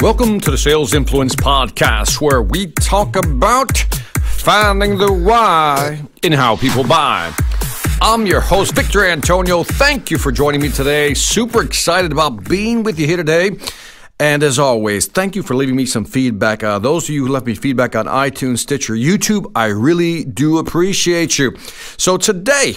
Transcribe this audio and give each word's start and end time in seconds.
Welcome 0.00 0.38
to 0.42 0.52
the 0.52 0.56
Sales 0.56 0.94
Influence 0.94 1.34
Podcast, 1.34 2.20
where 2.20 2.40
we 2.40 2.68
talk 2.68 3.16
about 3.16 3.76
finding 4.22 4.96
the 4.96 5.12
why 5.12 6.00
in 6.22 6.32
how 6.32 6.54
people 6.54 6.84
buy. 6.84 7.32
I'm 8.00 8.24
your 8.24 8.40
host, 8.40 8.76
Victor 8.76 9.04
Antonio. 9.04 9.64
Thank 9.64 10.12
you 10.12 10.16
for 10.16 10.30
joining 10.30 10.60
me 10.60 10.68
today. 10.70 11.14
Super 11.14 11.62
excited 11.62 12.12
about 12.12 12.48
being 12.48 12.84
with 12.84 13.00
you 13.00 13.08
here 13.08 13.16
today. 13.16 13.58
And 14.20 14.44
as 14.44 14.60
always, 14.60 15.08
thank 15.08 15.34
you 15.34 15.42
for 15.42 15.56
leaving 15.56 15.74
me 15.74 15.84
some 15.84 16.04
feedback. 16.04 16.62
Uh, 16.62 16.78
those 16.78 17.08
of 17.08 17.10
you 17.10 17.26
who 17.26 17.32
left 17.32 17.46
me 17.46 17.56
feedback 17.56 17.96
on 17.96 18.06
iTunes, 18.06 18.58
Stitcher, 18.58 18.94
YouTube, 18.94 19.50
I 19.56 19.66
really 19.66 20.22
do 20.22 20.58
appreciate 20.58 21.40
you. 21.40 21.56
So 21.96 22.16
today, 22.16 22.76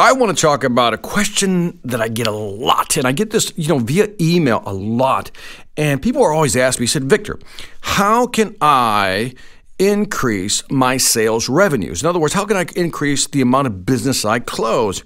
I 0.00 0.14
want 0.14 0.34
to 0.34 0.40
talk 0.40 0.64
about 0.64 0.94
a 0.94 0.98
question 0.98 1.78
that 1.84 2.00
I 2.00 2.08
get 2.08 2.26
a 2.26 2.32
lot, 2.32 2.96
and 2.96 3.06
I 3.06 3.12
get 3.12 3.30
this, 3.30 3.52
you 3.56 3.68
know, 3.68 3.78
via 3.78 4.08
email 4.18 4.62
a 4.64 4.72
lot. 4.72 5.30
And 5.80 6.02
people 6.02 6.22
are 6.22 6.30
always 6.30 6.56
asking 6.56 6.82
me, 6.82 6.86
said, 6.88 7.04
Victor, 7.04 7.38
how 7.80 8.26
can 8.26 8.54
I 8.60 9.32
increase 9.78 10.62
my 10.70 10.98
sales 10.98 11.48
revenues? 11.48 12.02
In 12.02 12.08
other 12.08 12.18
words, 12.18 12.34
how 12.34 12.44
can 12.44 12.58
I 12.58 12.66
increase 12.76 13.26
the 13.26 13.40
amount 13.40 13.66
of 13.66 13.86
business 13.86 14.26
I 14.26 14.40
close? 14.40 15.02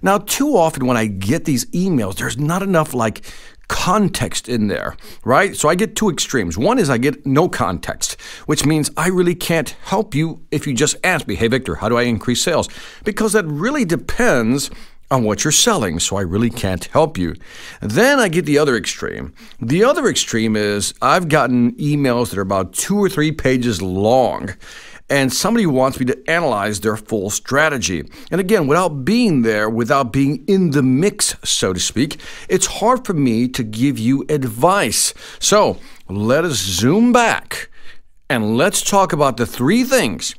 Now, 0.00 0.18
too 0.18 0.56
often 0.56 0.86
when 0.86 0.96
I 0.96 1.06
get 1.06 1.44
these 1.44 1.64
emails, 1.72 2.18
there's 2.18 2.38
not 2.38 2.62
enough 2.62 2.94
like 2.94 3.22
context 3.66 4.48
in 4.48 4.68
there, 4.68 4.96
right? 5.24 5.56
So 5.56 5.68
I 5.68 5.74
get 5.74 5.96
two 5.96 6.08
extremes. 6.08 6.56
One 6.56 6.78
is 6.78 6.88
I 6.88 6.98
get 6.98 7.26
no 7.26 7.48
context, 7.48 8.20
which 8.46 8.64
means 8.64 8.92
I 8.96 9.08
really 9.08 9.34
can't 9.34 9.70
help 9.86 10.14
you 10.14 10.46
if 10.52 10.68
you 10.68 10.74
just 10.74 10.94
ask 11.02 11.26
me, 11.26 11.34
hey, 11.34 11.48
Victor, 11.48 11.74
how 11.74 11.88
do 11.88 11.98
I 11.98 12.02
increase 12.02 12.42
sales? 12.42 12.68
Because 13.02 13.32
that 13.32 13.46
really 13.46 13.84
depends 13.84 14.70
on 15.12 15.24
what 15.24 15.44
you're 15.44 15.52
selling, 15.52 16.00
so 16.00 16.16
I 16.16 16.22
really 16.22 16.48
can't 16.48 16.84
help 16.86 17.18
you. 17.18 17.34
Then 17.82 18.18
I 18.18 18.28
get 18.28 18.46
the 18.46 18.56
other 18.56 18.76
extreme. 18.76 19.34
The 19.60 19.84
other 19.84 20.08
extreme 20.08 20.56
is 20.56 20.94
I've 21.02 21.28
gotten 21.28 21.72
emails 21.72 22.30
that 22.30 22.38
are 22.38 22.42
about 22.42 22.72
two 22.72 22.96
or 22.96 23.10
three 23.10 23.30
pages 23.30 23.82
long 23.82 24.54
and 25.10 25.30
somebody 25.30 25.66
wants 25.66 26.00
me 26.00 26.06
to 26.06 26.30
analyze 26.30 26.80
their 26.80 26.96
full 26.96 27.28
strategy. 27.28 28.02
And 28.30 28.40
again, 28.40 28.66
without 28.66 29.04
being 29.04 29.42
there, 29.42 29.68
without 29.68 30.10
being 30.10 30.42
in 30.46 30.70
the 30.70 30.82
mix, 30.82 31.36
so 31.44 31.74
to 31.74 31.80
speak, 31.80 32.18
it's 32.48 32.64
hard 32.64 33.04
for 33.04 33.12
me 33.12 33.46
to 33.48 33.62
give 33.62 33.98
you 33.98 34.24
advice. 34.30 35.12
So 35.38 35.78
let 36.08 36.46
us 36.46 36.56
zoom 36.56 37.12
back 37.12 37.68
and 38.30 38.56
let's 38.56 38.80
talk 38.80 39.12
about 39.12 39.36
the 39.36 39.44
three 39.44 39.84
things, 39.84 40.34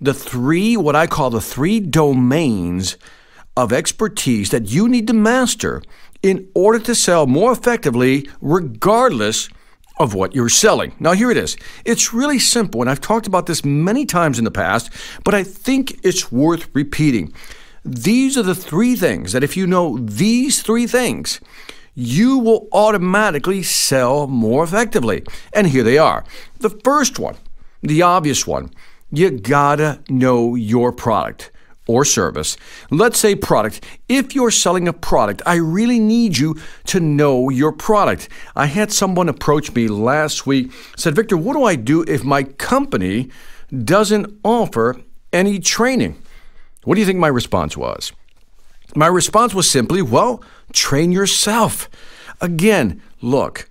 the 0.00 0.14
three, 0.14 0.76
what 0.76 0.96
I 0.96 1.06
call 1.06 1.30
the 1.30 1.40
three 1.40 1.78
domains 1.78 2.96
of 3.56 3.72
expertise 3.72 4.50
that 4.50 4.70
you 4.70 4.88
need 4.88 5.06
to 5.06 5.12
master 5.12 5.82
in 6.22 6.48
order 6.54 6.78
to 6.78 6.94
sell 6.94 7.26
more 7.26 7.52
effectively, 7.52 8.28
regardless 8.40 9.48
of 9.98 10.14
what 10.14 10.34
you're 10.34 10.48
selling. 10.48 10.92
Now, 11.00 11.12
here 11.12 11.30
it 11.30 11.36
is. 11.36 11.56
It's 11.84 12.12
really 12.12 12.38
simple, 12.38 12.80
and 12.80 12.90
I've 12.90 13.00
talked 13.00 13.26
about 13.26 13.46
this 13.46 13.64
many 13.64 14.04
times 14.04 14.38
in 14.38 14.44
the 14.44 14.50
past, 14.50 14.90
but 15.24 15.34
I 15.34 15.42
think 15.42 15.98
it's 16.04 16.30
worth 16.30 16.68
repeating. 16.74 17.32
These 17.84 18.36
are 18.36 18.42
the 18.42 18.54
three 18.54 18.96
things 18.96 19.32
that 19.32 19.44
if 19.44 19.56
you 19.56 19.66
know 19.66 19.96
these 19.98 20.60
three 20.60 20.86
things, 20.86 21.40
you 21.94 22.38
will 22.38 22.68
automatically 22.72 23.62
sell 23.62 24.26
more 24.26 24.64
effectively. 24.64 25.24
And 25.52 25.68
here 25.68 25.82
they 25.82 25.96
are. 25.96 26.24
The 26.58 26.70
first 26.70 27.18
one, 27.18 27.36
the 27.80 28.02
obvious 28.02 28.46
one, 28.46 28.70
you 29.10 29.30
gotta 29.30 30.02
know 30.10 30.56
your 30.56 30.92
product 30.92 31.50
or 31.86 32.04
service. 32.04 32.56
Let's 32.90 33.18
say 33.18 33.34
product. 33.34 33.84
If 34.08 34.34
you're 34.34 34.50
selling 34.50 34.88
a 34.88 34.92
product, 34.92 35.42
I 35.46 35.54
really 35.56 35.98
need 35.98 36.36
you 36.36 36.56
to 36.86 37.00
know 37.00 37.48
your 37.48 37.72
product. 37.72 38.28
I 38.54 38.66
had 38.66 38.92
someone 38.92 39.28
approach 39.28 39.74
me 39.74 39.88
last 39.88 40.46
week, 40.46 40.72
said, 40.96 41.14
Victor, 41.14 41.36
what 41.36 41.54
do 41.54 41.64
I 41.64 41.76
do 41.76 42.02
if 42.02 42.24
my 42.24 42.42
company 42.42 43.30
doesn't 43.84 44.38
offer 44.44 45.00
any 45.32 45.58
training? 45.58 46.20
What 46.84 46.94
do 46.94 47.00
you 47.00 47.06
think 47.06 47.18
my 47.18 47.28
response 47.28 47.76
was? 47.76 48.12
My 48.94 49.08
response 49.08 49.54
was 49.54 49.70
simply, 49.70 50.02
well, 50.02 50.42
train 50.72 51.12
yourself. 51.12 51.88
Again, 52.40 53.02
look, 53.20 53.68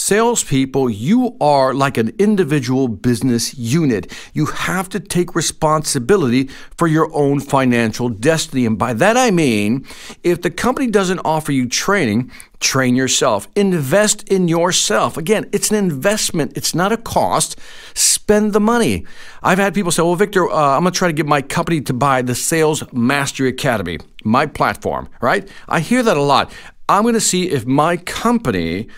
Salespeople, 0.00 0.88
you 0.88 1.36
are 1.42 1.74
like 1.74 1.98
an 1.98 2.14
individual 2.18 2.88
business 2.88 3.56
unit. 3.56 4.10
You 4.32 4.46
have 4.46 4.88
to 4.88 4.98
take 4.98 5.34
responsibility 5.34 6.48
for 6.76 6.88
your 6.88 7.14
own 7.14 7.38
financial 7.38 8.08
destiny. 8.08 8.64
And 8.64 8.78
by 8.78 8.94
that 8.94 9.18
I 9.18 9.30
mean, 9.30 9.86
if 10.24 10.40
the 10.40 10.50
company 10.50 10.86
doesn't 10.86 11.18
offer 11.18 11.52
you 11.52 11.68
training, 11.68 12.32
train 12.60 12.96
yourself. 12.96 13.46
Invest 13.54 14.26
in 14.28 14.48
yourself. 14.48 15.18
Again, 15.18 15.48
it's 15.52 15.70
an 15.70 15.76
investment, 15.76 16.56
it's 16.56 16.74
not 16.74 16.92
a 16.92 16.96
cost. 16.96 17.58
Spend 17.92 18.54
the 18.54 18.60
money. 18.60 19.04
I've 19.42 19.58
had 19.58 19.74
people 19.74 19.92
say, 19.92 20.02
Well, 20.02 20.16
Victor, 20.16 20.48
uh, 20.50 20.76
I'm 20.76 20.82
going 20.82 20.92
to 20.92 20.98
try 20.98 21.08
to 21.08 21.14
get 21.14 21.26
my 21.26 21.42
company 21.42 21.82
to 21.82 21.92
buy 21.92 22.22
the 22.22 22.34
Sales 22.34 22.82
Mastery 22.92 23.50
Academy, 23.50 23.98
my 24.24 24.46
platform, 24.46 25.10
right? 25.20 25.46
I 25.68 25.80
hear 25.80 26.02
that 26.02 26.16
a 26.16 26.22
lot. 26.22 26.50
I'm 26.88 27.02
going 27.02 27.14
to 27.14 27.20
see 27.20 27.50
if 27.50 27.66
my 27.66 27.98
company 27.98 28.88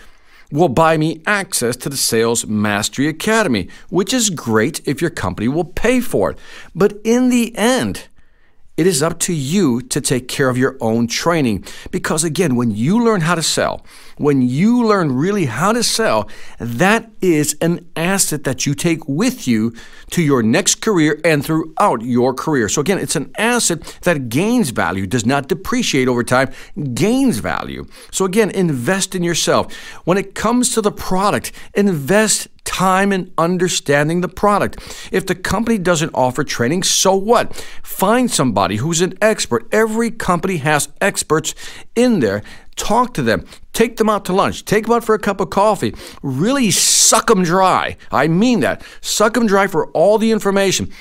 will 0.53 0.69
buy 0.69 0.97
me 0.97 1.19
access 1.25 1.75
to 1.75 1.89
the 1.89 1.97
Sales 1.97 2.45
Mastery 2.45 3.07
Academy, 3.07 3.67
which 3.89 4.13
is 4.13 4.29
great 4.29 4.87
if 4.87 5.01
your 5.01 5.09
company 5.09 5.47
will 5.47 5.65
pay 5.65 5.99
for 5.99 6.29
it. 6.31 6.37
But 6.75 6.99
in 7.03 7.29
the 7.29 7.57
end, 7.57 8.07
it 8.77 8.85
is 8.85 9.01
up 9.01 9.19
to 9.21 9.33
you 9.33 9.81
to 9.81 9.99
take 9.99 10.27
care 10.27 10.49
of 10.49 10.57
your 10.57 10.77
own 10.79 11.07
training. 11.07 11.65
Because 11.89 12.23
again, 12.23 12.55
when 12.55 12.69
you 12.69 13.03
learn 13.03 13.21
how 13.21 13.33
to 13.33 13.41
sell, 13.41 13.83
when 14.17 14.43
you 14.43 14.85
learn 14.85 15.11
really 15.11 15.45
how 15.45 15.73
to 15.73 15.83
sell, 15.83 16.29
that 16.59 17.12
is 17.23 17.55
an 17.61 17.89
asset 17.95 18.43
that 18.43 18.65
you 18.65 18.75
take 18.75 19.07
with 19.07 19.47
you 19.47 19.73
to 20.11 20.21
your 20.21 20.43
next 20.43 20.81
career 20.81 21.19
and 21.23 21.43
throughout 21.43 22.01
your 22.01 22.33
career. 22.33 22.67
So 22.67 22.81
again, 22.81 22.99
it's 22.99 23.15
an 23.15 23.31
asset 23.37 23.81
that 24.01 24.27
gains 24.27 24.71
value, 24.71 25.07
does 25.07 25.25
not 25.25 25.47
depreciate 25.47 26.09
over 26.09 26.23
time, 26.23 26.51
gains 26.93 27.37
value. 27.37 27.85
So 28.11 28.25
again, 28.25 28.51
invest 28.51 29.15
in 29.15 29.23
yourself. 29.23 29.73
When 30.03 30.17
it 30.17 30.35
comes 30.35 30.73
to 30.73 30.81
the 30.81 30.91
product, 30.91 31.53
invest 31.73 32.49
time 32.65 33.11
in 33.11 33.31
understanding 33.37 34.21
the 34.21 34.27
product. 34.27 34.77
If 35.11 35.25
the 35.25 35.35
company 35.35 35.77
doesn't 35.77 36.11
offer 36.13 36.43
training, 36.43 36.83
so 36.83 37.15
what? 37.15 37.55
Find 37.83 38.31
somebody 38.31 38.77
who's 38.77 39.01
an 39.01 39.13
expert. 39.21 39.67
Every 39.71 40.11
company 40.11 40.57
has 40.57 40.89
experts 40.99 41.55
in 41.95 42.19
there. 42.19 42.41
Talk 42.75 43.13
to 43.15 43.21
them. 43.21 43.45
Take 43.73 43.97
them 43.97 44.09
out 44.09 44.25
to 44.25 44.33
lunch. 44.33 44.65
Take 44.65 44.85
them 44.85 44.95
out 44.95 45.03
for 45.03 45.15
a 45.15 45.19
cup 45.19 45.39
of 45.39 45.49
coffee. 45.49 45.95
Really 46.21 46.71
suck 46.71 47.27
them 47.27 47.43
dry. 47.43 47.97
I 48.11 48.27
mean 48.27 48.59
that. 48.61 48.83
Suck 49.01 49.33
them 49.33 49.47
dry 49.47 49.67
for 49.67 49.87
all 49.91 50.17
the 50.17 50.31
information. 50.31 50.91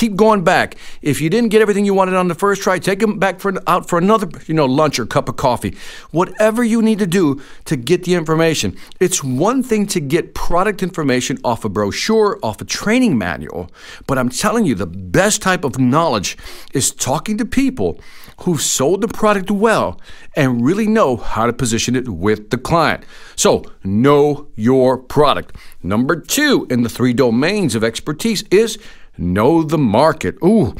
Keep 0.00 0.16
going 0.16 0.42
back. 0.42 0.76
If 1.02 1.20
you 1.20 1.28
didn't 1.28 1.50
get 1.50 1.60
everything 1.60 1.84
you 1.84 1.92
wanted 1.92 2.14
on 2.14 2.28
the 2.28 2.34
first 2.34 2.62
try, 2.62 2.78
take 2.78 3.00
them 3.00 3.18
back 3.18 3.38
for 3.38 3.52
out 3.68 3.86
for 3.86 3.98
another, 3.98 4.30
you 4.46 4.54
know, 4.54 4.64
lunch 4.64 4.98
or 4.98 5.04
cup 5.04 5.28
of 5.28 5.36
coffee. 5.36 5.76
Whatever 6.10 6.64
you 6.64 6.80
need 6.80 6.98
to 7.00 7.06
do 7.06 7.42
to 7.66 7.76
get 7.76 8.04
the 8.04 8.14
information. 8.14 8.78
It's 8.98 9.22
one 9.22 9.62
thing 9.62 9.86
to 9.88 10.00
get 10.00 10.32
product 10.32 10.82
information 10.82 11.36
off 11.44 11.66
a 11.66 11.68
brochure, 11.68 12.38
off 12.42 12.62
a 12.62 12.64
training 12.64 13.18
manual, 13.18 13.70
but 14.06 14.16
I'm 14.16 14.30
telling 14.30 14.64
you 14.64 14.74
the 14.74 14.86
best 14.86 15.42
type 15.42 15.64
of 15.64 15.78
knowledge 15.78 16.38
is 16.72 16.92
talking 16.92 17.36
to 17.36 17.44
people 17.44 18.00
who've 18.44 18.62
sold 18.62 19.02
the 19.02 19.08
product 19.08 19.50
well 19.50 20.00
and 20.34 20.64
really 20.64 20.86
know 20.86 21.18
how 21.18 21.44
to 21.44 21.52
position 21.52 21.94
it 21.94 22.08
with 22.08 22.48
the 22.48 22.56
client. 22.56 23.04
So, 23.36 23.64
know 23.84 24.48
your 24.56 24.96
product. 24.96 25.54
Number 25.82 26.18
2 26.18 26.68
in 26.70 26.84
the 26.84 26.88
three 26.88 27.12
domains 27.12 27.74
of 27.74 27.84
expertise 27.84 28.44
is 28.50 28.78
Know 29.16 29.62
the 29.62 29.78
market. 29.78 30.36
Ooh, 30.44 30.74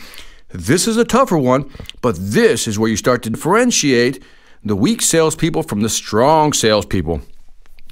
this 0.49 0.88
is 0.88 0.97
a 0.97 1.05
tougher 1.05 1.38
one, 1.38 1.71
but 2.00 2.17
this 2.19 2.67
is 2.67 2.79
where 2.79 2.91
you 2.91 2.97
start 2.97 3.23
to 3.23 3.31
differentiate 3.31 4.23
the 4.65 4.77
weak 4.77 5.03
salespeople 5.03 5.62
from 5.62 5.81
the 5.81 5.88
strong 5.88 6.53
salespeople. 6.53 7.23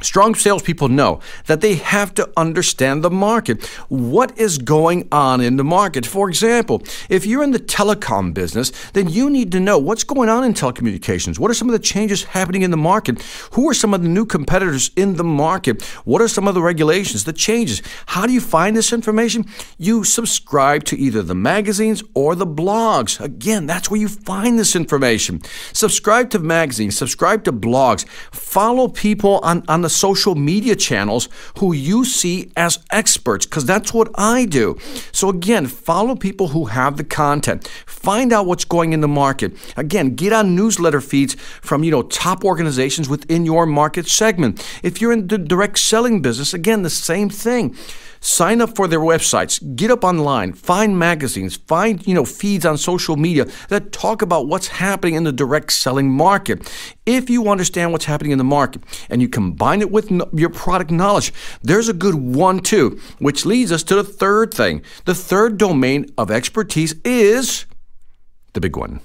Strong 0.00 0.36
salespeople 0.36 0.88
know 0.88 1.20
that 1.46 1.60
they 1.60 1.74
have 1.74 2.14
to 2.14 2.30
understand 2.36 3.02
the 3.02 3.10
market. 3.10 3.66
What 3.88 4.38
is 4.38 4.58
going 4.58 5.08
on 5.10 5.40
in 5.40 5.56
the 5.56 5.64
market? 5.64 6.06
For 6.06 6.28
example, 6.28 6.82
if 7.08 7.26
you're 7.26 7.42
in 7.42 7.50
the 7.50 7.58
telecom 7.58 8.32
business, 8.32 8.70
then 8.92 9.08
you 9.08 9.28
need 9.28 9.50
to 9.52 9.60
know 9.60 9.78
what's 9.78 10.04
going 10.04 10.28
on 10.28 10.44
in 10.44 10.54
telecommunications. 10.54 11.38
What 11.38 11.50
are 11.50 11.54
some 11.54 11.68
of 11.68 11.72
the 11.72 11.78
changes 11.78 12.24
happening 12.24 12.62
in 12.62 12.70
the 12.70 12.76
market? 12.76 13.20
Who 13.52 13.68
are 13.68 13.74
some 13.74 13.92
of 13.92 14.02
the 14.02 14.08
new 14.08 14.24
competitors 14.24 14.90
in 14.96 15.16
the 15.16 15.24
market? 15.24 15.82
What 16.04 16.22
are 16.22 16.28
some 16.28 16.46
of 16.46 16.54
the 16.54 16.62
regulations, 16.62 17.24
the 17.24 17.32
changes? 17.32 17.82
How 18.06 18.26
do 18.26 18.32
you 18.32 18.40
find 18.40 18.76
this 18.76 18.92
information? 18.92 19.46
You 19.78 20.04
subscribe 20.04 20.84
to 20.84 20.96
either 20.96 21.22
the 21.22 21.34
magazines 21.34 22.02
or 22.14 22.34
the 22.34 22.46
blogs. 22.46 23.20
Again, 23.20 23.66
that's 23.66 23.90
where 23.90 24.00
you 24.00 24.08
find 24.08 24.58
this 24.58 24.76
information. 24.76 25.40
Subscribe 25.72 26.30
to 26.30 26.38
magazines, 26.38 26.96
subscribe 26.96 27.44
to 27.44 27.52
blogs, 27.52 28.06
follow 28.30 28.88
people 28.88 29.40
on, 29.42 29.64
on 29.68 29.82
the 29.82 29.87
the 29.88 29.94
social 29.94 30.34
media 30.34 30.76
channels 30.76 31.30
who 31.58 31.72
you 31.72 32.04
see 32.04 32.52
as 32.56 32.78
experts, 32.90 33.46
because 33.46 33.64
that's 33.64 33.94
what 33.94 34.10
I 34.16 34.44
do. 34.44 34.76
So, 35.12 35.30
again, 35.30 35.66
follow 35.66 36.14
people 36.14 36.48
who 36.48 36.66
have 36.66 36.98
the 36.98 37.04
content. 37.04 37.66
Find 37.86 38.30
out 38.30 38.44
what's 38.44 38.66
going 38.66 38.92
in 38.92 39.00
the 39.00 39.08
market. 39.08 39.52
Again, 39.78 40.14
get 40.14 40.34
on 40.34 40.54
newsletter 40.54 41.00
feeds 41.00 41.34
from, 41.62 41.84
you 41.84 41.90
know, 41.90 42.02
top 42.02 42.44
organizations 42.44 43.08
within 43.08 43.46
your 43.46 43.64
market 43.64 44.06
segment. 44.06 44.62
If 44.82 45.00
you're 45.00 45.12
in 45.12 45.28
the 45.28 45.38
direct 45.38 45.78
selling 45.78 46.20
business, 46.20 46.52
again, 46.52 46.82
the 46.82 46.90
same 46.90 47.30
thing. 47.30 47.74
Sign 48.20 48.60
up 48.60 48.74
for 48.76 48.88
their 48.88 49.00
websites. 49.00 49.60
Get 49.76 49.90
up 49.90 50.04
online. 50.04 50.52
Find 50.52 50.98
magazines. 50.98 51.56
Find 51.56 52.06
you 52.06 52.14
know 52.14 52.24
feeds 52.24 52.64
on 52.64 52.78
social 52.78 53.16
media 53.16 53.46
that 53.68 53.92
talk 53.92 54.22
about 54.22 54.46
what's 54.46 54.68
happening 54.68 55.14
in 55.14 55.24
the 55.24 55.32
direct 55.32 55.72
selling 55.72 56.10
market. 56.10 56.70
If 57.06 57.30
you 57.30 57.48
understand 57.48 57.92
what's 57.92 58.04
happening 58.04 58.32
in 58.32 58.38
the 58.38 58.44
market 58.44 58.82
and 59.08 59.22
you 59.22 59.28
combine 59.28 59.80
it 59.80 59.90
with 59.90 60.10
your 60.32 60.50
product 60.50 60.90
knowledge, 60.90 61.32
there's 61.62 61.88
a 61.88 61.94
good 61.94 62.14
one-two, 62.14 63.00
which 63.18 63.46
leads 63.46 63.72
us 63.72 63.82
to 63.84 63.94
the 63.94 64.04
third 64.04 64.52
thing. 64.52 64.82
The 65.04 65.14
third 65.14 65.58
domain 65.58 66.06
of 66.18 66.30
expertise 66.30 66.94
is 67.04 67.66
the 68.52 68.60
big 68.60 68.76
one. 68.76 69.00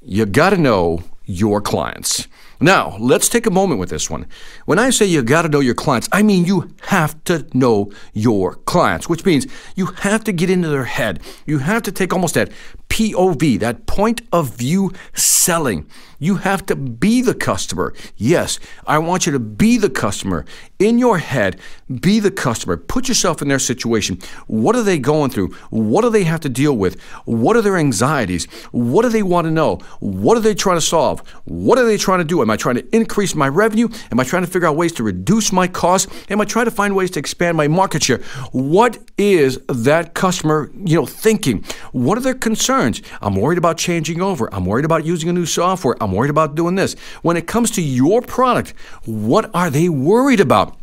You 0.00 0.24
got 0.26 0.50
to 0.50 0.56
know 0.56 1.02
your 1.24 1.60
clients. 1.60 2.28
Now, 2.60 2.96
let's 2.98 3.28
take 3.28 3.46
a 3.46 3.50
moment 3.50 3.80
with 3.80 3.90
this 3.90 4.08
one. 4.08 4.26
When 4.64 4.78
I 4.78 4.90
say 4.90 5.04
you 5.04 5.22
got 5.22 5.42
to 5.42 5.48
know 5.48 5.60
your 5.60 5.74
clients, 5.74 6.08
I 6.10 6.22
mean 6.22 6.46
you 6.46 6.74
have 6.82 7.22
to 7.24 7.46
know 7.52 7.92
your 8.14 8.54
clients, 8.54 9.08
which 9.08 9.26
means 9.26 9.46
you 9.74 9.86
have 9.86 10.24
to 10.24 10.32
get 10.32 10.48
into 10.48 10.68
their 10.68 10.84
head. 10.84 11.20
You 11.44 11.58
have 11.58 11.82
to 11.82 11.92
take 11.92 12.14
almost 12.14 12.34
that 12.34 12.50
POV, 12.88 13.58
that 13.60 13.86
point 13.86 14.22
of 14.32 14.56
view 14.56 14.92
selling. 15.14 15.86
You 16.18 16.36
have 16.36 16.64
to 16.66 16.76
be 16.76 17.20
the 17.20 17.34
customer. 17.34 17.92
Yes, 18.16 18.58
I 18.86 18.98
want 18.98 19.26
you 19.26 19.32
to 19.32 19.38
be 19.38 19.76
the 19.76 19.90
customer. 19.90 20.46
In 20.78 20.98
your 20.98 21.18
head, 21.18 21.60
be 22.00 22.20
the 22.20 22.30
customer. 22.30 22.78
Put 22.78 23.08
yourself 23.08 23.42
in 23.42 23.48
their 23.48 23.58
situation. 23.58 24.18
What 24.46 24.76
are 24.76 24.82
they 24.82 24.98
going 24.98 25.30
through? 25.30 25.48
What 25.68 26.02
do 26.02 26.10
they 26.10 26.24
have 26.24 26.40
to 26.40 26.48
deal 26.48 26.74
with? 26.74 27.00
What 27.24 27.56
are 27.56 27.62
their 27.62 27.76
anxieties? 27.76 28.46
What 28.72 29.02
do 29.02 29.10
they 29.10 29.22
want 29.22 29.46
to 29.46 29.50
know? 29.50 29.76
What 30.00 30.38
are 30.38 30.40
they 30.40 30.54
trying 30.54 30.78
to 30.78 30.82
solve? 30.82 31.20
What 31.44 31.78
are 31.78 31.84
they 31.84 31.98
trying 31.98 32.20
to 32.20 32.24
do? 32.24 32.40
Am 32.40 32.50
I 32.50 32.56
trying 32.56 32.76
to 32.76 32.96
increase 32.96 33.34
my 33.34 33.48
revenue? 33.48 33.88
Am 34.10 34.18
I 34.18 34.24
trying 34.24 34.44
to 34.44 34.50
figure 34.50 34.68
out 34.68 34.76
ways 34.76 34.92
to 34.92 35.02
reduce 35.02 35.52
my 35.52 35.68
costs? 35.68 36.10
Am 36.30 36.40
I 36.40 36.46
trying 36.46 36.64
to 36.64 36.70
find 36.70 36.96
ways 36.96 37.10
to 37.12 37.18
expand 37.18 37.58
my 37.58 37.68
market 37.68 38.02
share? 38.02 38.18
What 38.52 38.98
is 39.18 39.58
that 39.68 40.14
customer, 40.14 40.70
you 40.74 40.96
know, 40.96 41.06
thinking? 41.06 41.62
What 41.92 42.16
are 42.16 42.22
their 42.22 42.34
concerns? 42.34 42.75
I'm 43.22 43.36
worried 43.36 43.58
about 43.58 43.78
changing 43.78 44.20
over. 44.20 44.52
I'm 44.52 44.66
worried 44.66 44.84
about 44.84 45.06
using 45.06 45.28
a 45.28 45.32
new 45.32 45.46
software. 45.46 45.96
I'm 46.00 46.12
worried 46.12 46.30
about 46.30 46.54
doing 46.54 46.74
this. 46.74 46.94
When 47.22 47.36
it 47.36 47.46
comes 47.46 47.70
to 47.72 47.82
your 47.82 48.20
product, 48.20 48.74
what 49.04 49.50
are 49.54 49.70
they 49.70 49.88
worried 49.88 50.40
about? 50.40 50.76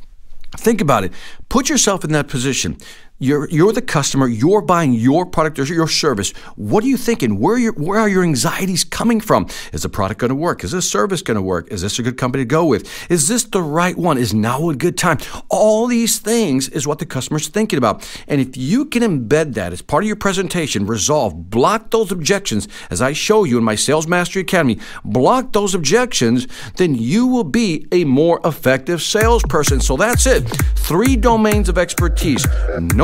Think 0.57 0.81
about 0.81 1.03
it. 1.03 1.13
Put 1.49 1.69
yourself 1.69 2.03
in 2.03 2.11
that 2.11 2.27
position. 2.27 2.77
You're, 3.23 3.49
you're 3.49 3.71
the 3.71 3.81
customer, 3.81 4.27
you're 4.27 4.61
buying 4.61 4.91
your 4.91 5.25
product 5.25 5.57
or 5.57 5.63
your 5.63 5.87
service. 5.87 6.31
What 6.57 6.83
are 6.83 6.87
you 6.87 6.97
thinking? 6.97 7.39
Where 7.39 7.55
are 7.55 7.57
your, 7.57 7.73
where 7.73 7.97
are 7.97 8.09
your 8.09 8.21
anxieties 8.21 8.83
coming 8.83 9.21
from? 9.21 9.47
Is 9.71 9.83
the 9.83 9.89
product 9.89 10.19
going 10.19 10.27
to 10.27 10.35
work? 10.35 10.61
Is 10.65 10.71
this 10.71 10.91
service 10.91 11.21
going 11.21 11.35
to 11.35 11.41
work? 11.41 11.71
Is 11.71 11.81
this 11.81 11.97
a 11.99 12.03
good 12.03 12.17
company 12.17 12.43
to 12.43 12.45
go 12.45 12.65
with? 12.65 12.85
Is 13.09 13.29
this 13.29 13.45
the 13.45 13.61
right 13.61 13.97
one? 13.97 14.17
Is 14.17 14.33
now 14.33 14.69
a 14.69 14.75
good 14.75 14.97
time? 14.97 15.19
All 15.47 15.87
these 15.87 16.19
things 16.19 16.67
is 16.67 16.85
what 16.85 16.99
the 16.99 17.05
customer's 17.05 17.47
thinking 17.47 17.77
about. 17.77 18.05
And 18.27 18.41
if 18.41 18.57
you 18.57 18.83
can 18.83 19.03
embed 19.03 19.53
that 19.53 19.71
as 19.71 19.81
part 19.81 20.03
of 20.03 20.07
your 20.07 20.17
presentation, 20.17 20.85
resolve, 20.85 21.49
block 21.49 21.91
those 21.91 22.11
objections, 22.11 22.67
as 22.89 23.01
I 23.01 23.13
show 23.13 23.45
you 23.45 23.57
in 23.57 23.63
my 23.63 23.75
Sales 23.75 24.05
Mastery 24.05 24.41
Academy, 24.41 24.79
block 25.05 25.53
those 25.53 25.73
objections, 25.73 26.45
then 26.75 26.93
you 26.93 27.27
will 27.27 27.45
be 27.45 27.87
a 27.93 28.03
more 28.03 28.41
effective 28.43 29.01
salesperson. 29.01 29.79
So 29.79 29.95
that's 29.95 30.25
it. 30.25 30.41
Three 30.75 31.15
domains 31.15 31.69
of 31.69 31.77
expertise. 31.77 32.45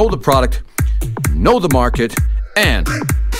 The 0.10 0.18
product, 0.18 0.64
know 1.36 1.60
the 1.60 1.70
market, 1.72 2.16
and 2.58 2.88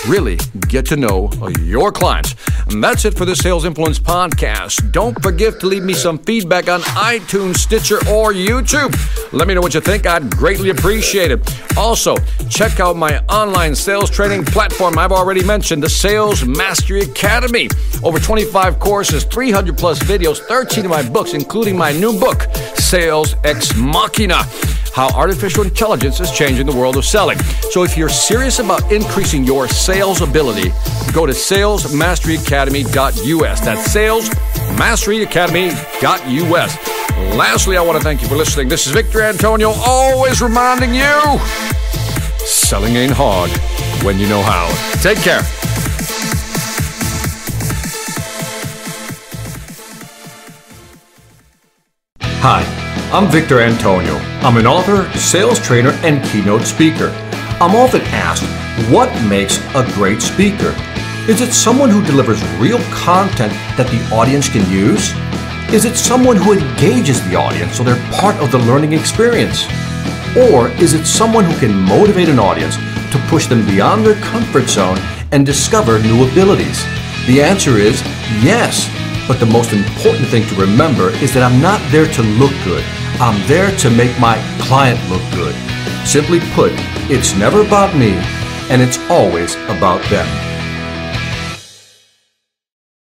really 0.06 0.38
get 0.68 0.86
to 0.86 0.96
know 0.96 1.30
your 1.60 1.90
clients. 1.90 2.36
And 2.68 2.82
that's 2.82 3.04
it 3.04 3.14
for 3.14 3.24
the 3.24 3.34
Sales 3.34 3.64
Influence 3.64 3.98
podcast. 3.98 4.92
Don't 4.92 5.20
forget 5.20 5.58
to 5.60 5.66
leave 5.66 5.82
me 5.82 5.94
some 5.94 6.16
feedback 6.18 6.68
on 6.68 6.80
iTunes, 6.82 7.56
Stitcher, 7.56 7.96
or 8.08 8.32
YouTube. 8.32 8.94
Let 9.32 9.48
me 9.48 9.54
know 9.54 9.60
what 9.60 9.74
you 9.74 9.80
think. 9.80 10.06
I'd 10.06 10.30
greatly 10.30 10.70
appreciate 10.70 11.32
it. 11.32 11.40
Also, 11.76 12.16
check 12.48 12.78
out 12.78 12.96
my 12.96 13.18
online 13.24 13.74
sales 13.74 14.08
training 14.08 14.44
platform 14.44 14.96
I've 14.96 15.12
already 15.12 15.42
mentioned, 15.42 15.82
the 15.82 15.90
Sales 15.90 16.44
Mastery 16.44 17.00
Academy. 17.00 17.68
Over 18.04 18.20
25 18.20 18.78
courses, 18.78 19.24
300 19.24 19.76
plus 19.76 19.98
videos, 19.98 20.38
13 20.38 20.84
of 20.84 20.90
my 20.92 21.06
books, 21.08 21.34
including 21.34 21.76
my 21.76 21.90
new 21.90 22.18
book, 22.18 22.42
Sales 22.76 23.34
Ex 23.42 23.76
Machina 23.76 24.44
how 24.92 25.08
artificial 25.16 25.64
intelligence 25.64 26.20
is 26.20 26.30
changing 26.30 26.66
the 26.66 26.74
world 26.74 26.96
of 26.96 27.04
selling. 27.04 27.38
So 27.70 27.82
if 27.84 27.96
you're 27.96 28.08
serious 28.08 28.58
about 28.58 28.90
increasing 28.92 29.44
your 29.44 29.68
sales 29.68 30.20
ability, 30.20 30.72
go 31.12 31.26
to 31.26 31.32
salesmasteryacademy.us. 31.32 33.60
That's 33.60 33.94
salesmasteryacademy.us. 33.94 36.76
Lastly, 37.36 37.76
I 37.76 37.82
want 37.82 37.98
to 37.98 38.04
thank 38.04 38.22
you 38.22 38.28
for 38.28 38.36
listening. 38.36 38.68
This 38.68 38.86
is 38.86 38.92
Victor 38.92 39.22
Antonio, 39.22 39.70
always 39.70 40.40
reminding 40.40 40.94
you 40.94 41.40
selling 42.70 42.96
ain't 42.96 43.12
hard 43.12 43.50
when 44.04 44.18
you 44.18 44.28
know 44.28 44.42
how. 44.42 44.68
Take 45.02 45.18
care. 45.18 45.40
Hi, 52.42 52.79
I'm 53.12 53.28
Victor 53.28 53.60
Antonio. 53.60 54.14
I'm 54.40 54.56
an 54.56 54.68
author, 54.68 55.10
sales 55.18 55.58
trainer, 55.58 55.90
and 56.04 56.24
keynote 56.26 56.62
speaker. 56.62 57.08
I'm 57.60 57.74
often 57.74 58.02
asked, 58.02 58.44
what 58.88 59.10
makes 59.24 59.58
a 59.74 59.84
great 59.94 60.22
speaker? 60.22 60.72
Is 61.28 61.40
it 61.40 61.52
someone 61.52 61.90
who 61.90 62.04
delivers 62.06 62.40
real 62.60 62.78
content 62.92 63.52
that 63.76 63.90
the 63.90 64.14
audience 64.14 64.48
can 64.48 64.62
use? 64.70 65.10
Is 65.74 65.86
it 65.86 65.96
someone 65.96 66.36
who 66.36 66.52
engages 66.52 67.20
the 67.28 67.34
audience 67.34 67.76
so 67.76 67.82
they're 67.82 68.00
part 68.12 68.36
of 68.36 68.52
the 68.52 68.58
learning 68.58 68.92
experience? 68.92 69.64
Or 70.38 70.68
is 70.80 70.94
it 70.94 71.04
someone 71.04 71.42
who 71.42 71.58
can 71.58 71.74
motivate 71.74 72.28
an 72.28 72.38
audience 72.38 72.76
to 72.76 73.18
push 73.26 73.48
them 73.48 73.66
beyond 73.66 74.06
their 74.06 74.20
comfort 74.22 74.68
zone 74.68 74.98
and 75.32 75.44
discover 75.44 75.98
new 75.98 76.30
abilities? 76.30 76.80
The 77.26 77.42
answer 77.42 77.76
is 77.76 78.00
yes. 78.38 78.88
But 79.26 79.40
the 79.40 79.46
most 79.46 79.72
important 79.72 80.28
thing 80.28 80.46
to 80.46 80.54
remember 80.54 81.10
is 81.18 81.34
that 81.34 81.42
I'm 81.42 81.60
not 81.60 81.80
there 81.90 82.06
to 82.06 82.22
look 82.22 82.52
good. 82.62 82.84
I'm 83.22 83.46
there 83.46 83.76
to 83.76 83.90
make 83.90 84.18
my 84.18 84.38
client 84.60 84.98
look 85.10 85.20
good. 85.34 85.54
Simply 86.06 86.40
put, 86.54 86.72
it's 87.10 87.36
never 87.36 87.60
about 87.60 87.94
me, 87.94 88.12
and 88.70 88.80
it's 88.80 88.96
always 89.10 89.56
about 89.68 90.02
them. 90.08 90.49